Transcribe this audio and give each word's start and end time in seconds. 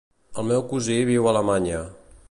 El 0.43 0.47
meu 0.51 0.63
cosí 0.71 0.97
viu 1.11 1.29
a 1.29 1.35
Alemanya. 1.35 1.85